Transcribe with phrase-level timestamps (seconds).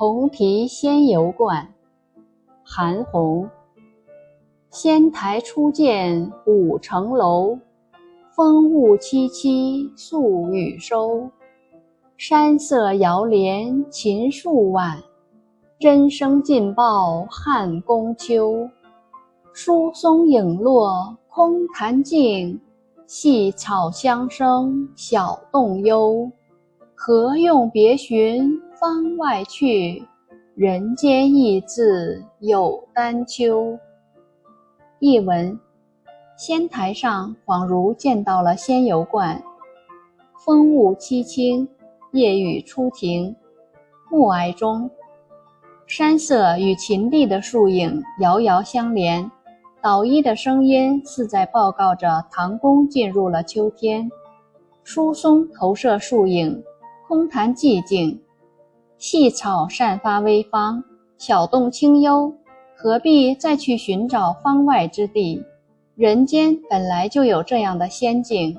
[0.00, 1.74] 红题仙游观，
[2.64, 3.46] 韩翃。
[4.70, 7.58] 仙台初见五层楼，
[8.30, 11.28] 风雾凄凄宿雨收。
[12.16, 14.98] 山色遥怜秦树晚，
[15.78, 18.70] 真声尽报汉宫秋。
[19.52, 22.58] 疏松影落空潭静，
[23.06, 26.32] 细草香生小洞幽。
[26.94, 30.02] 何用别寻方外去？
[30.54, 33.78] 人间意自有丹丘。
[35.00, 35.60] 译文：
[36.38, 39.42] 仙台上恍如见到了仙游观，
[40.42, 41.68] 风雾凄清，
[42.12, 43.36] 夜雨初停，
[44.10, 44.90] 暮霭中，
[45.86, 49.30] 山色与秦地的树影遥遥相连。
[49.82, 54.10] 捣衣的声音似在报告着唐宫进入了秋天。
[54.84, 56.64] 疏松投射树影。
[57.06, 58.22] 空谈寂静，
[59.00, 60.84] 细草散发微芳，
[61.16, 62.34] 小洞清幽，
[62.76, 65.42] 何必再去寻找方外之地？
[65.94, 68.58] 人间本来就有这样的仙境。